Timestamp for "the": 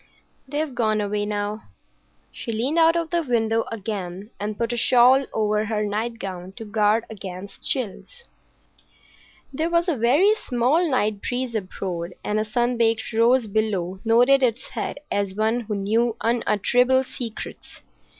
3.11-3.21